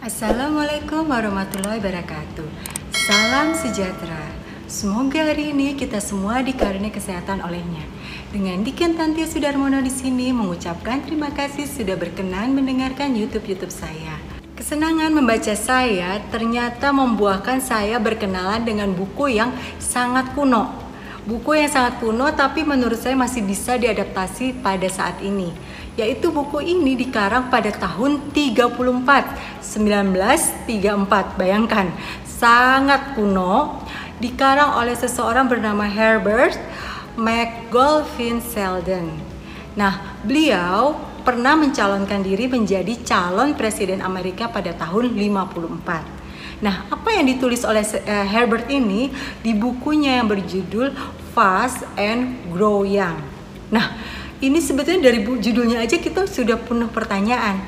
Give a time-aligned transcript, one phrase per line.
[0.00, 2.48] Assalamualaikum warahmatullahi wabarakatuh.
[2.88, 4.32] Salam sejahtera.
[4.64, 7.84] Semoga hari ini kita semua dikaruniai kesehatan olehnya.
[8.32, 14.16] Dengan Diken Tantia Sudarmono di sini mengucapkan terima kasih sudah berkenan mendengarkan YouTube-YouTube saya.
[14.56, 20.80] Kesenangan membaca saya ternyata membuahkan saya berkenalan dengan buku yang sangat kuno.
[21.28, 25.52] Buku yang sangat kuno tapi menurut saya masih bisa diadaptasi pada saat ini
[26.00, 31.92] yaitu buku ini dikarang pada tahun 34 1934 bayangkan
[32.24, 33.84] sangat kuno.
[34.20, 36.56] Dikarang oleh seseorang bernama Herbert
[37.20, 39.30] McGolfin Selden
[39.78, 46.20] nah beliau pernah mencalonkan diri menjadi calon presiden Amerika pada tahun 54
[46.60, 49.08] Nah, apa yang ditulis oleh uh, Herbert ini
[49.40, 50.92] di bukunya yang berjudul
[51.32, 53.16] Fast and Grow Young.
[53.72, 53.96] Nah,
[54.40, 57.60] ini sebetulnya dari judulnya aja kita sudah penuh pertanyaan.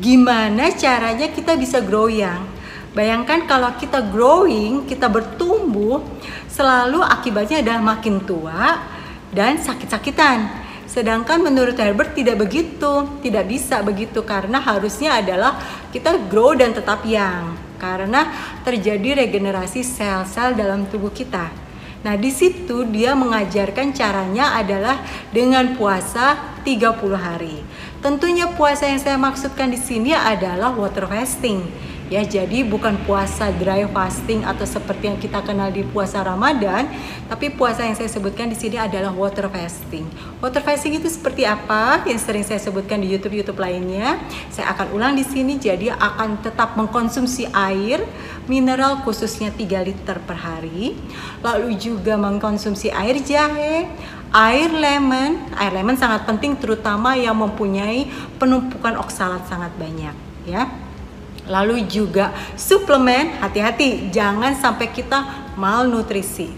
[0.00, 2.56] Gimana caranya kita bisa growing?
[2.96, 6.00] Bayangkan kalau kita growing, kita bertumbuh,
[6.48, 8.80] selalu akibatnya adalah makin tua
[9.28, 10.48] dan sakit-sakitan.
[10.88, 15.60] Sedangkan menurut Herbert tidak begitu, tidak bisa begitu karena harusnya adalah
[15.92, 17.52] kita grow dan tetap young.
[17.76, 18.32] Karena
[18.64, 21.65] terjadi regenerasi sel-sel dalam tubuh kita.
[22.06, 25.02] Nah, di situ dia mengajarkan caranya adalah
[25.34, 27.66] dengan puasa 30 hari.
[27.98, 31.66] Tentunya puasa yang saya maksudkan di sini adalah water fasting
[32.06, 36.86] ya jadi bukan puasa dry fasting atau seperti yang kita kenal di puasa Ramadan
[37.26, 40.06] tapi puasa yang saya sebutkan di sini adalah water fasting.
[40.38, 42.06] Water fasting itu seperti apa?
[42.06, 44.22] Yang sering saya sebutkan di YouTube YouTube lainnya.
[44.54, 48.06] Saya akan ulang di sini jadi akan tetap mengkonsumsi air
[48.46, 50.94] mineral khususnya 3 liter per hari.
[51.42, 53.90] Lalu juga mengkonsumsi air jahe
[54.30, 55.42] air lemon.
[55.58, 58.06] Air lemon sangat penting terutama yang mempunyai
[58.38, 60.14] penumpukan oksalat sangat banyak
[60.46, 60.85] ya
[61.46, 66.50] Lalu juga suplemen, hati-hati jangan sampai kita malnutrisi.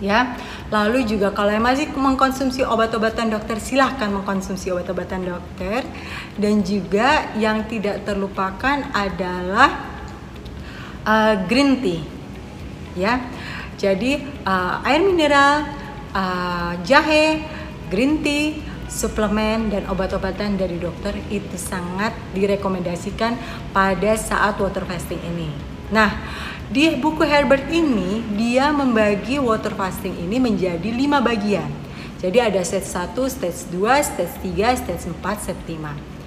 [0.00, 0.36] Ya.
[0.68, 5.80] Lalu juga kalau yang masih mengkonsumsi obat-obatan dokter silahkan mengkonsumsi obat-obatan dokter
[6.36, 9.80] dan juga yang tidak terlupakan adalah
[11.08, 12.04] uh, green tea.
[12.96, 13.24] Ya.
[13.80, 15.64] Jadi uh, air mineral,
[16.12, 17.40] uh, jahe,
[17.88, 23.36] green tea suplemen dan obat-obatan dari dokter itu sangat direkomendasikan
[23.70, 25.52] pada saat water fasting ini.
[25.88, 26.20] Nah,
[26.68, 31.68] di buku Herbert ini dia membagi water fasting ini menjadi lima bagian.
[32.18, 36.18] Jadi ada stage 1, stage 2, stage 3, stage 4, stage 5.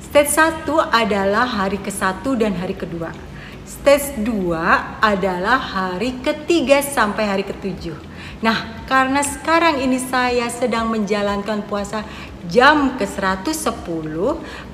[0.00, 3.12] Stage 1 adalah hari ke-1 dan hari kedua.
[3.68, 4.56] Stage 2
[5.04, 7.98] adalah hari ketiga sampai hari ketujuh.
[8.44, 12.04] Nah, karena sekarang ini saya sedang menjalankan puasa
[12.46, 14.14] jam ke-110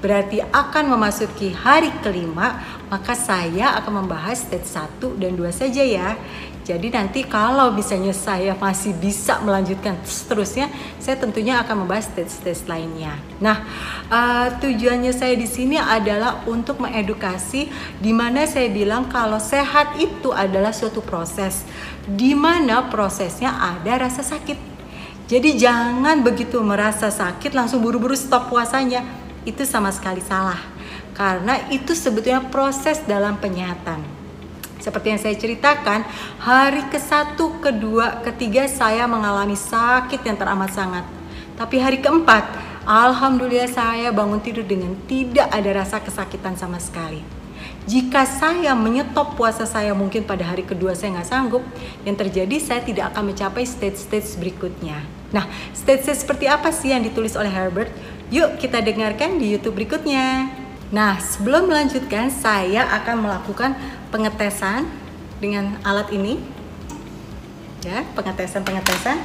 [0.04, 2.60] berarti akan memasuki hari kelima
[2.92, 6.12] maka saya akan membahas stage 1 dan 2 saja ya
[6.62, 10.70] jadi nanti kalau misalnya saya masih bisa melanjutkan seterusnya,
[11.02, 13.18] saya tentunya akan membahas stage-stage lainnya.
[13.42, 13.66] Nah,
[14.06, 17.66] uh, tujuannya saya di sini adalah untuk mengedukasi
[17.98, 21.66] di mana saya bilang kalau sehat itu adalah suatu proses
[22.06, 24.70] di mana prosesnya ada rasa sakit.
[25.26, 29.02] Jadi jangan begitu merasa sakit langsung buru-buru stop puasanya.
[29.42, 30.62] Itu sama sekali salah.
[31.10, 34.21] Karena itu sebetulnya proses dalam penyehatan.
[34.82, 36.03] Seperti yang saya ceritakan,
[36.43, 41.06] hari ke-1, kedua, ketiga saya mengalami sakit yang teramat sangat.
[41.54, 42.43] Tapi hari keempat,
[42.82, 47.22] alhamdulillah saya bangun tidur dengan tidak ada rasa kesakitan sama sekali.
[47.87, 51.62] Jika saya menyetop puasa saya mungkin pada hari kedua saya nggak sanggup,
[52.03, 54.99] yang terjadi saya tidak akan mencapai stage-stage berikutnya.
[55.31, 55.47] Nah,
[55.78, 57.94] stage-stage seperti apa sih yang ditulis oleh Herbert?
[58.35, 60.62] Yuk kita dengarkan di YouTube berikutnya.
[60.92, 63.72] Nah, sebelum melanjutkan, saya akan melakukan
[64.12, 64.84] pengetesan
[65.40, 66.36] dengan alat ini.
[67.80, 69.16] Ya pengetesan-pengetesan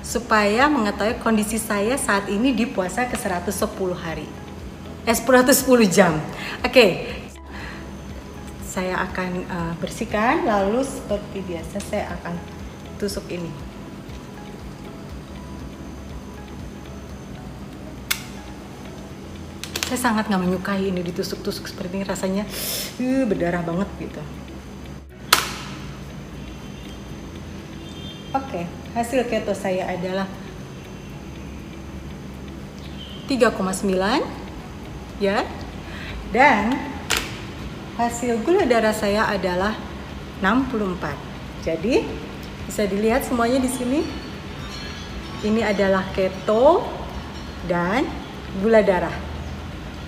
[0.00, 3.52] supaya mengetahui kondisi saya saat ini di puasa ke 110
[3.94, 4.26] hari.
[5.04, 6.16] Eh 110 jam.
[6.64, 6.72] Oke.
[6.72, 6.90] Okay.
[8.70, 12.38] saya akan uh, bersihkan lalu seperti biasa saya akan
[13.02, 13.50] tusuk ini
[19.90, 22.46] saya sangat nggak menyukai ini ditusuk-tusuk seperti ini rasanya
[23.02, 24.22] uh, berdarah banget gitu.
[28.30, 28.64] Oke okay,
[28.94, 30.30] hasil keto saya adalah
[33.26, 33.50] 3,9
[35.18, 35.42] ya.
[36.30, 36.70] Dan
[37.98, 39.74] hasil gula darah saya adalah
[40.38, 42.06] 64 jadi
[42.70, 44.06] bisa dilihat semuanya di sini.
[45.42, 46.86] Ini adalah keto
[47.66, 48.06] dan
[48.62, 49.29] gula darah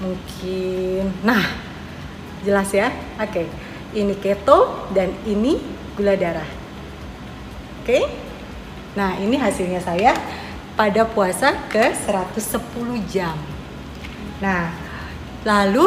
[0.02, 1.70] mungkin nah
[2.42, 2.90] Jelas ya?
[3.22, 3.46] Oke.
[3.94, 5.62] Ini keto dan ini
[5.94, 6.46] gula darah.
[7.82, 8.02] Oke?
[8.98, 10.12] Nah, ini hasilnya saya
[10.74, 13.38] pada puasa ke 110 jam.
[14.42, 14.74] Nah,
[15.46, 15.86] lalu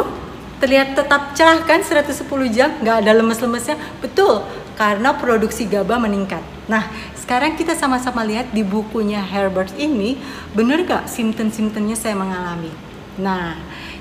[0.56, 4.40] terlihat tetap cerah kan 110 jam nggak ada lemes-lemesnya betul
[4.72, 6.80] karena produksi GABA meningkat nah
[7.12, 10.16] sekarang kita sama-sama lihat di bukunya Herbert ini
[10.56, 12.72] bener gak simptom-simptomnya saya mengalami
[13.18, 13.56] nah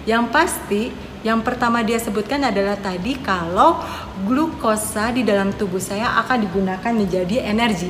[0.05, 0.93] yang pasti
[1.25, 3.81] yang pertama dia sebutkan adalah tadi kalau
[4.29, 7.89] glukosa di dalam tubuh saya akan digunakan menjadi energi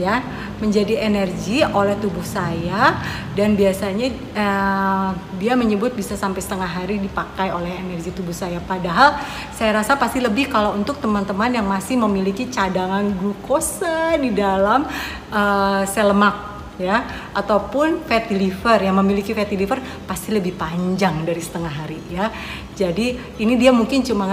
[0.00, 0.24] ya.
[0.62, 3.02] Menjadi energi oleh tubuh saya
[3.34, 5.10] dan biasanya uh,
[5.42, 8.62] dia menyebut bisa sampai setengah hari dipakai oleh energi tubuh saya.
[8.62, 9.18] Padahal
[9.50, 14.86] saya rasa pasti lebih kalau untuk teman-teman yang masih memiliki cadangan glukosa di dalam
[15.34, 16.51] uh, sel lemak
[16.82, 22.26] ya ataupun fatty liver yang memiliki fatty liver pasti lebih panjang dari setengah hari ya
[22.74, 24.26] jadi ini dia mungkin cuma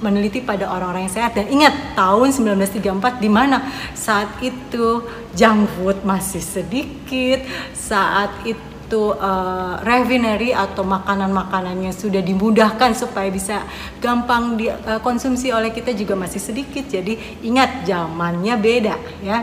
[0.00, 3.64] meneliti pada orang-orang yang sehat dan ingat tahun 1934 di mana
[3.96, 13.32] saat itu junk food masih sedikit, saat itu uh, refinery atau makanan-makanannya sudah dimudahkan supaya
[13.32, 13.64] bisa
[13.98, 16.84] gampang dikonsumsi uh, oleh kita juga masih sedikit.
[16.86, 18.94] Jadi ingat zamannya beda
[19.24, 19.38] ya.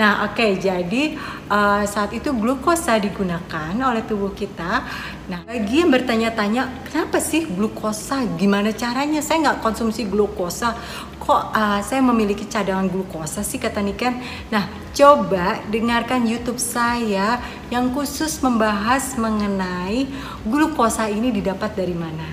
[0.00, 1.12] Nah, oke, okay, jadi
[1.52, 4.80] uh, saat itu glukosa digunakan oleh tubuh kita.
[5.28, 8.24] Nah, bagi yang bertanya-tanya, kenapa sih glukosa?
[8.40, 9.20] Gimana caranya?
[9.20, 10.72] Saya nggak konsumsi glukosa.
[11.20, 14.16] Kok uh, saya memiliki cadangan glukosa sih kata Niken?
[14.48, 17.36] Nah, coba dengarkan YouTube saya
[17.68, 20.08] yang khusus membahas mengenai
[20.48, 22.24] glukosa ini didapat dari mana.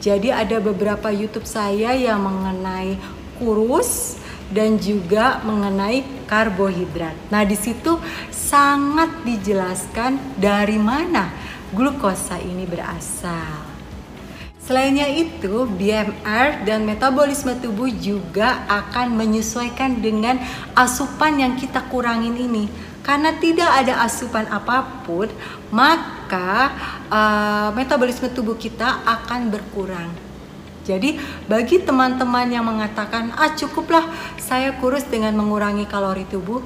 [0.00, 2.96] Jadi ada beberapa YouTube saya yang mengenai
[3.36, 7.16] kurus, dan juga mengenai karbohidrat.
[7.32, 7.96] Nah, di situ
[8.28, 11.32] sangat dijelaskan dari mana
[11.72, 13.74] glukosa ini berasal.
[14.64, 20.40] Selainnya itu, BMR dan metabolisme tubuh juga akan menyesuaikan dengan
[20.72, 22.72] asupan yang kita kurangin ini.
[23.04, 25.28] Karena tidak ada asupan apa pun,
[25.68, 26.72] maka
[27.12, 30.23] uh, metabolisme tubuh kita akan berkurang.
[30.84, 31.16] Jadi
[31.48, 34.04] bagi teman-teman yang mengatakan ah cukuplah
[34.36, 36.60] saya kurus dengan mengurangi kalori tubuh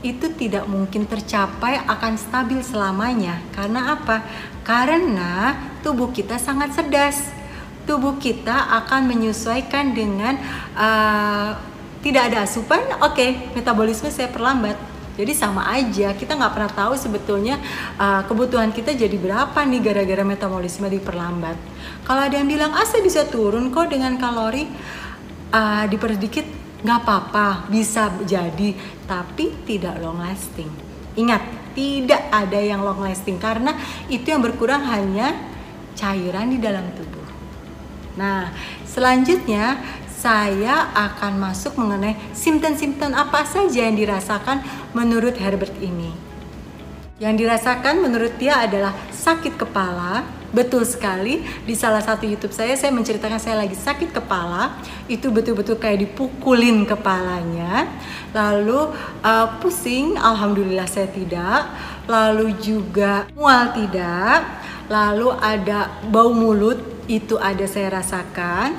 [0.00, 3.42] itu tidak mungkin tercapai akan stabil selamanya.
[3.52, 4.24] Karena apa?
[4.62, 5.54] Karena
[5.84, 7.34] tubuh kita sangat cerdas.
[7.84, 10.36] Tubuh kita akan menyesuaikan dengan
[10.76, 11.56] uh,
[12.04, 14.76] tidak ada asupan, oke, okay, metabolisme saya perlambat
[15.18, 17.58] jadi sama aja, kita nggak pernah tahu sebetulnya
[17.98, 21.58] uh, kebutuhan kita jadi berapa nih gara-gara metabolisme diperlambat.
[22.06, 24.70] Kalau ada yang bilang, ah bisa turun kok dengan kalori
[25.50, 26.46] uh, dikit
[26.86, 28.78] nggak apa-apa, bisa jadi,
[29.10, 30.70] tapi tidak long lasting.
[31.18, 33.74] Ingat, tidak ada yang long lasting karena
[34.06, 35.34] itu yang berkurang hanya
[35.98, 37.26] cairan di dalam tubuh.
[38.14, 38.54] Nah,
[38.86, 39.82] selanjutnya
[40.18, 46.10] saya akan masuk mengenai simptom-simptom apa saja yang dirasakan menurut Herbert ini.
[47.22, 50.26] Yang dirasakan menurut dia adalah sakit kepala.
[50.48, 55.76] Betul sekali, di salah satu YouTube saya saya menceritakan saya lagi sakit kepala, itu betul-betul
[55.76, 57.84] kayak dipukulin kepalanya.
[58.32, 61.68] Lalu uh, pusing, alhamdulillah saya tidak.
[62.08, 64.40] Lalu juga mual tidak.
[64.88, 68.76] Lalu ada bau mulut, itu ada saya rasakan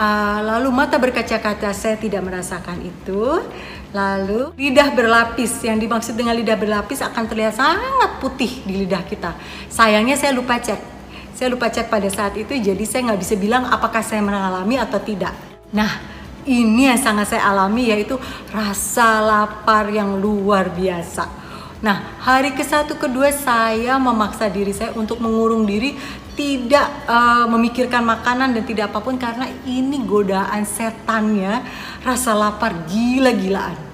[0.00, 3.44] Uh, lalu mata berkaca-kaca saya tidak merasakan itu.
[3.92, 9.36] Lalu lidah berlapis, yang dimaksud dengan lidah berlapis akan terlihat sangat putih di lidah kita.
[9.68, 10.80] Sayangnya saya lupa cek.
[11.36, 14.96] Saya lupa cek pada saat itu, jadi saya nggak bisa bilang apakah saya mengalami atau
[15.04, 15.36] tidak.
[15.68, 16.00] Nah,
[16.48, 18.16] ini yang sangat saya alami yaitu
[18.48, 21.39] rasa lapar yang luar biasa.
[21.80, 25.96] Nah, hari ke satu kedua saya memaksa diri saya untuk mengurung diri
[26.36, 31.64] tidak uh, memikirkan makanan dan tidak apa pun karena ini godaan setannya
[32.04, 33.89] rasa lapar gila-gilaan.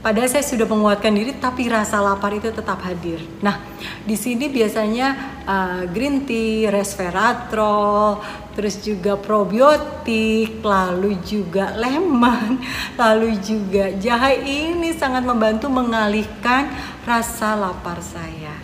[0.00, 3.20] Padahal saya sudah menguatkan diri, tapi rasa lapar itu tetap hadir.
[3.44, 3.60] Nah,
[4.00, 5.12] di sini biasanya
[5.44, 8.16] uh, green tea, resveratrol,
[8.56, 12.64] terus juga probiotik, lalu juga lemon,
[13.00, 16.72] lalu juga jahe ini sangat membantu mengalihkan
[17.04, 18.56] rasa lapar saya.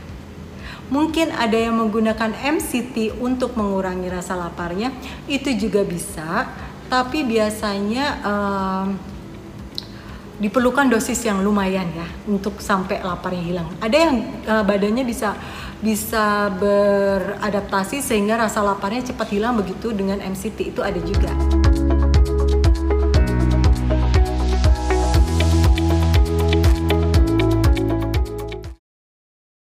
[0.89, 4.89] Mungkin ada yang menggunakan MCT untuk mengurangi rasa laparnya,
[5.29, 6.49] itu juga bisa.
[6.89, 9.16] Tapi biasanya um,
[10.37, 13.69] diperlukan dosis yang lumayan ya untuk sampai laparnya hilang.
[13.81, 14.15] Ada yang
[14.45, 15.33] uh, badannya bisa
[15.81, 21.33] bisa beradaptasi sehingga rasa laparnya cepat hilang begitu dengan MCT itu ada juga.